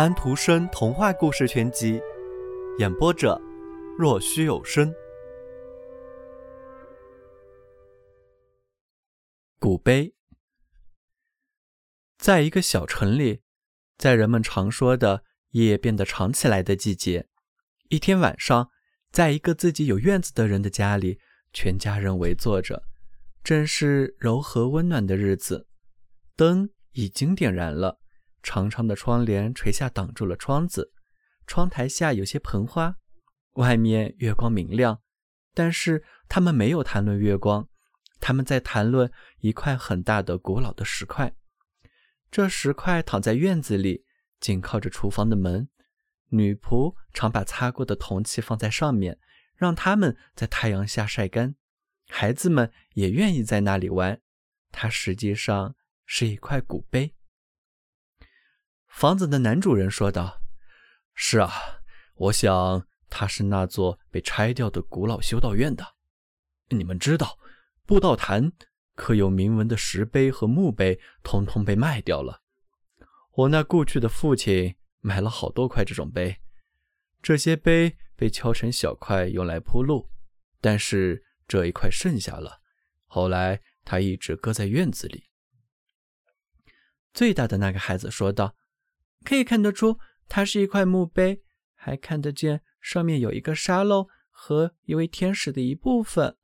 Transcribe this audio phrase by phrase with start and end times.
[0.00, 2.00] 安徒生童话故事全集，
[2.78, 3.38] 演播者：
[3.98, 4.90] 若虚有声。
[9.58, 10.14] 古碑，
[12.16, 13.42] 在一个小城里，
[13.98, 17.28] 在人们常说的夜变得长起来的季节，
[17.90, 18.70] 一天晚上，
[19.12, 21.20] 在一个自己有院子的人的家里，
[21.52, 22.84] 全家人围坐着，
[23.44, 25.66] 正是柔和温暖的日子，
[26.34, 28.00] 灯已经点燃了。
[28.42, 30.92] 长长的窗帘垂下，挡住了窗子。
[31.46, 32.96] 窗台下有些盆花，
[33.54, 35.00] 外面月光明亮。
[35.52, 37.68] 但是他们没有谈论月光，
[38.20, 41.34] 他们在谈论一块很大的古老的石块。
[42.30, 44.04] 这石块躺在院子里，
[44.38, 45.68] 紧靠着厨房的门。
[46.28, 49.18] 女仆常把擦过的铜器放在上面，
[49.56, 51.56] 让它们在太阳下晒干。
[52.08, 54.20] 孩子们也愿意在那里玩。
[54.70, 55.74] 它实际上
[56.06, 57.16] 是一块古碑。
[59.00, 60.42] 房子的男主人说道
[61.16, 61.50] ：“是啊，
[62.16, 65.94] 我想他是那座被拆掉的古老修道院的。
[66.68, 67.38] 你们知道，
[67.86, 68.52] 布道坛
[68.94, 72.42] 刻有铭文的石碑和墓碑通通被卖掉了。
[73.36, 76.36] 我那故去的父亲买了好多块这种碑，
[77.22, 80.10] 这些碑被敲成小块用来铺路，
[80.60, 82.60] 但是这一块剩下了。
[83.06, 85.30] 后来他一直搁在院子里。”
[87.14, 88.54] 最大的那个孩子说道。
[89.24, 91.42] 可以看得出，它是一块墓碑，
[91.74, 96.36] 还看得见上面有一个沙漏和一位天使的一部分，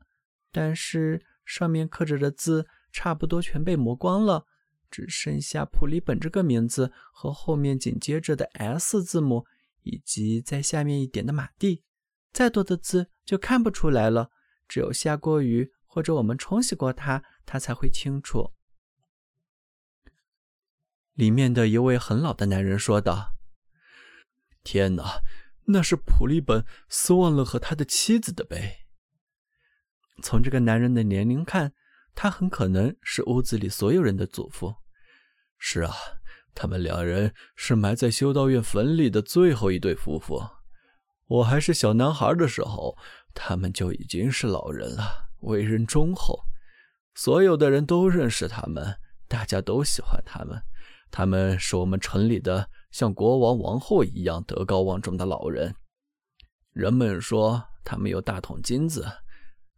[0.53, 4.47] 但是上面刻着的字差不多全被磨光了，
[4.91, 9.45] 只剩下普利本这个名字和后面紧接着的 S 字母，
[9.83, 11.83] 以及在下面一点的马蒂。
[12.33, 14.31] 再多的字就看不出来了，
[14.69, 18.53] 只有下过雨或者我们冲洗过它，它才会清楚。
[21.17, 23.33] 里面的一位很老的男人说道
[24.63, 25.23] ：“天哪，
[25.69, 28.85] 那是普利本斯旺勒和他的妻子的碑。
[30.23, 31.73] 从这个男人的年龄看，
[32.15, 34.75] 他很可能是屋子里所有人的祖父。
[35.59, 35.95] 是啊，
[36.55, 40.47] 他们两人是埋在修道院坟里的最后一对夫妇。
[41.29, 42.99] 我还是小男孩的时候，
[43.33, 46.45] 他们就已经是老人了，为人忠厚，
[47.15, 50.63] 所有的人都认识他们，大家都喜欢他们。”
[51.17, 55.75] 他们是我们城里的像国王、王后一样德高望重的老人。
[56.73, 59.03] 人们说他们有大桶金子，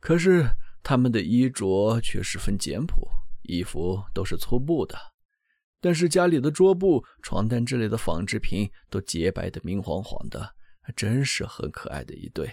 [0.01, 0.49] 可是
[0.83, 3.09] 他们的衣着却十分简朴，
[3.43, 4.99] 衣服都是粗布的。
[5.81, 12.51] 但是家里的桌布、床单之类的纺织品都洁白的、明晃晃的，还真是很可爱的一对。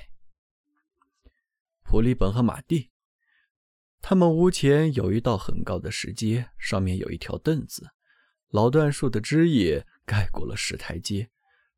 [1.81, 2.91] 普利本和马蒂，
[3.99, 7.89] 他们屋前有一道很高的石阶，上面有一条凳子。
[8.49, 11.29] 老椴树的枝叶盖过了石台阶，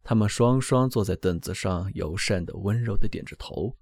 [0.04, 3.78] 他们双双坐在凳子上，友善的、温柔的点着头。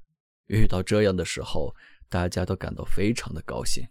[0.48, 1.76] 遇到这样的时候，
[2.08, 3.84] 大家都感到非常的高兴。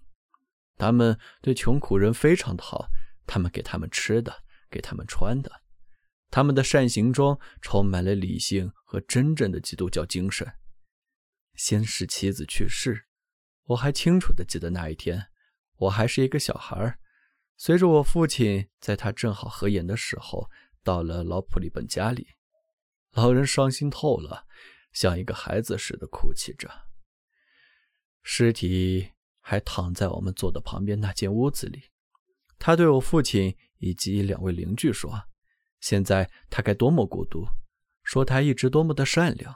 [0.77, 2.88] 他们对穷苦人非常的好，
[3.27, 5.50] 他们给他们吃的，给他们穿的。
[6.31, 10.53] 他们的善行中充满了理性和真正的基督教精神。
[11.55, 13.06] 先是妻子去世，
[13.66, 15.26] 我还清楚的记得那一天，
[15.76, 16.99] 我还是一个小孩儿
[17.57, 20.51] 随着我父亲在他正好合眼的时候，
[20.83, 22.27] 到了老普利本家里，
[23.13, 24.47] 老人伤心透了，
[24.93, 26.69] 像一个孩子似的哭泣着。
[28.23, 31.91] 尸体还躺在我们坐的旁边那间屋子里。
[32.59, 35.25] 他对我父亲以及两位邻居说
[35.81, 37.47] ：“现在他该多么孤独，
[38.03, 39.55] 说他一直多么的善良。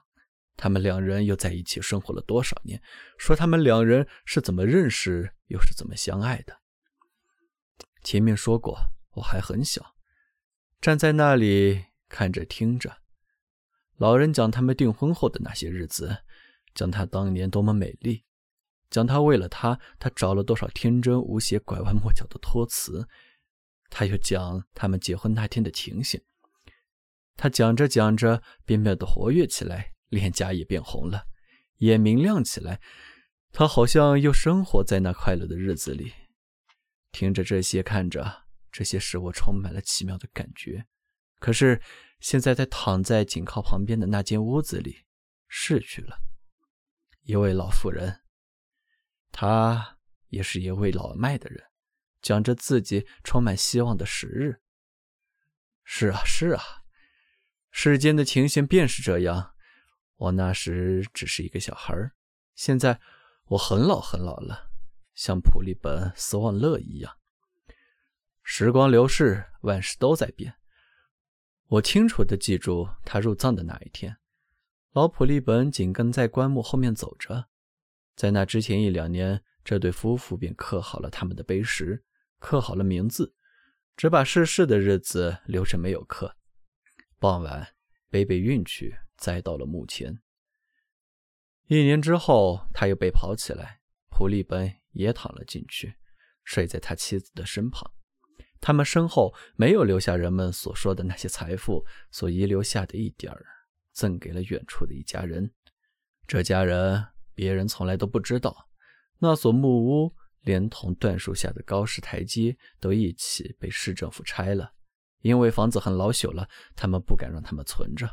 [0.57, 2.83] 他们两人又在一起生活了多少年，
[3.17, 6.61] 说他们两人是怎么认识，又是怎么相爱的。”
[8.03, 8.79] 前面说过，
[9.15, 9.95] 我还很小，
[10.81, 12.99] 站在那里看着听着，
[13.97, 16.19] 老人讲他们订婚后的那些日子，
[16.75, 18.25] 讲他当年多么美丽，
[18.89, 23.09] 讲他为了他，他找了多少天真无邪、拐弯抹角的托词，
[23.91, 26.21] 他又讲他们结婚那天的情形。
[27.37, 31.27] 他讲着讲着，便变得活跃起来，脸颊也变红了，
[31.79, 32.81] 眼明亮起来，
[33.53, 36.13] 他好像又生活在那快乐的日子里。
[37.13, 40.87] 听着这些，看着这些，使我充满了奇妙的感觉。
[41.39, 41.81] 可是
[42.21, 45.05] 现在，他躺在紧靠旁边的那间屋子里，
[45.47, 46.19] 逝去了。
[47.23, 48.23] 一位老妇人，
[49.31, 51.63] 她也是一位老迈的人，
[52.23, 54.61] 讲着自己充满希望的时日。
[55.85, 56.63] 是啊，是啊，
[57.71, 59.55] 世间的情形便是这样。
[60.17, 61.95] 我那时只是一个小孩
[62.57, 63.01] 现在
[63.45, 64.68] 我很老很老了。
[65.19, 67.13] 像普利本斯旺勒一样，
[68.45, 70.55] 时光流逝，万事都在变。
[71.67, 74.17] 我清楚地记住他入葬的那一天，
[74.93, 77.49] 老普利本紧跟在棺木后面走着。
[78.15, 82.05] 在那之前一两年，这对夫妇便刻好了他们的碑石，
[82.39, 83.35] 刻好了名字，
[83.97, 86.37] 只把逝世的日子留着没有刻。
[87.19, 87.75] 傍晚，
[88.09, 90.21] 碑被运去，栽到了墓前。
[91.67, 95.95] 一年之后，他又被刨起来，普利本也躺了进去，
[96.45, 97.91] 睡在他妻子的身旁。
[98.61, 103.47] 他们身后没有留下人们所说的那些财富，所遗留下的一点儿，
[103.93, 105.53] 赠给了远处的一家人。
[106.27, 108.69] 这家人别人从来都不知道，
[109.19, 114.73] 那所木屋连同椴树下的高石台阶都一起被市政府拆了，
[115.21, 118.11] 因为房子很老朽了，他们不敢让他们存着。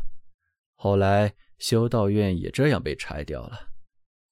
[0.75, 3.69] 后来修道院也这样被拆掉了，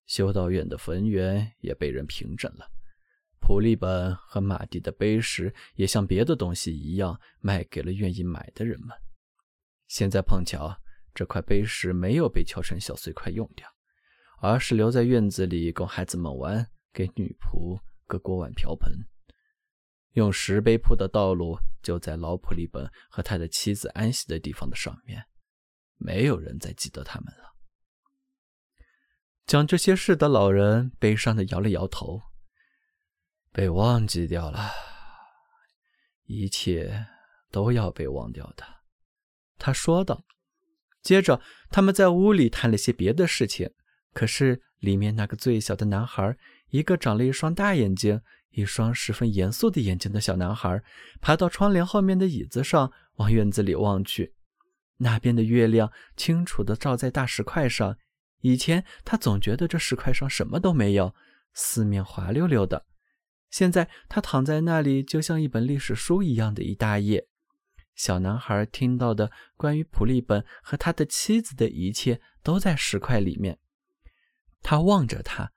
[0.05, 2.69] 修道院的坟园也被人平整了。
[3.39, 8.97] 普利本和马蒂的碑石也像别的东西一样卖给了愿意买的人们。
[9.87, 10.75] 现在碰巧
[11.13, 13.67] 这块碑石没有被敲成小碎块用掉，
[14.39, 18.91] 而是留在院子里供孩子们玩，给女仆搁锅碗瓢盆。
[20.13, 25.23] 用石碑铺的道路就在老普利本和他的妻子安息的地方的上面。
[25.97, 27.52] 没有人再记得他们了。
[29.45, 32.21] 讲这些事的老人悲伤的摇了摇头。
[33.51, 34.71] 被忘记掉了，
[36.25, 37.05] 一切
[37.51, 38.63] 都要被忘掉的，
[39.59, 40.23] 他说道。
[41.03, 43.69] 接着，他们在屋里谈了些别的事情。
[44.11, 46.35] 可是，里面那个最小的男孩，
[46.69, 50.81] 一个长了一双大眼睛、一双十分严肃的眼睛的小男孩，
[51.21, 54.33] 爬到窗帘后面的椅子上，往院子里望去。
[54.97, 57.97] 那边的月亮清楚地照在大石块上。
[58.43, 61.15] 以前，他总觉得这石块上什么都没有，
[61.53, 62.85] 四面滑溜溜的。
[63.49, 67.27] 现在他躺在那里，就像一本历史书一样的一大页。
[67.95, 73.59] 小男孩听到的关于普利本和他的妻子的一切，都在石块里面。
[74.61, 75.53] 他望着他，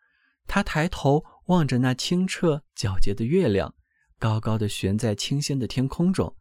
[0.46, 3.74] 他抬头望着那清澈皎洁的月亮，
[4.20, 6.36] 高高的悬在清鲜的天空中。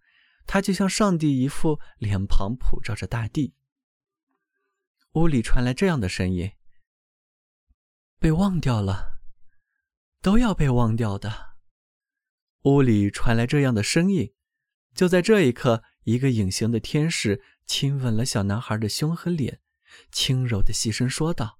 [0.45, 3.55] 他就像上帝一副脸庞，普照着大地。
[5.15, 6.51] 屋里传来这样的声音
[8.19, 9.21] ：“被忘掉了。”
[10.21, 11.55] 都要被忘掉的。
[12.63, 14.33] 屋里传来这样的声音。
[14.93, 19.61] 就在这一刻，一个隐形的天使亲吻了小男孩的胸和脸，
[20.11, 21.59] 轻柔的细声说道：“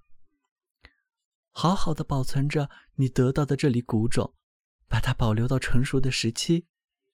[1.52, 4.34] 好好的保存着你得到的这粒古种，
[4.90, 6.68] 把它保留到成熟的时期。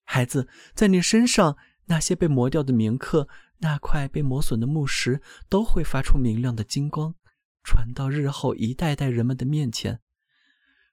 [0.04, 3.28] 孩子，在你身上那些被磨掉的铭刻，
[3.62, 7.16] 那块被磨损的木石，都会发出明亮的金光，
[7.64, 10.00] 传到日后一代代人们的面前。”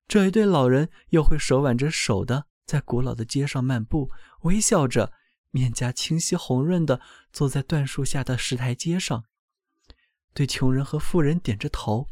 [0.09, 4.11] 这一对老人又会手挽着手的在古老的街上漫步，
[4.43, 5.13] 微笑着，
[5.51, 7.01] 面颊清晰红润的
[7.33, 9.25] 坐在椴树下的石台阶上，
[10.33, 12.07] 对穷人和富人点着头。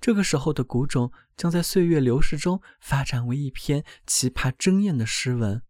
[0.00, 5.62] 这个时候的古种将在岁月流逝中发展为一篇奇葩争艳的诗文。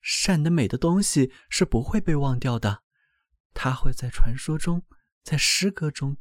[0.00, 2.82] 善的美的东西是不会被忘掉的，
[3.54, 4.82] 他会在传说中，
[5.22, 6.16] 在诗歌中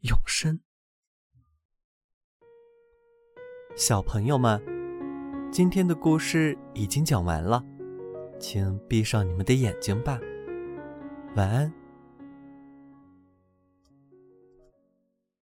[0.00, 0.60] 永生。
[3.76, 4.62] 小朋友们，
[5.52, 7.62] 今天的故事已经讲完了，
[8.40, 10.18] 请闭上你们的眼睛吧，
[11.34, 11.85] 晚安。